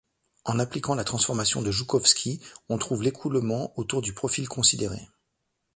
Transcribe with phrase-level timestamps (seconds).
[0.45, 4.97] En appliquant la transformation de Joukovsky, on trouve l'écoulement autour du profil considéré.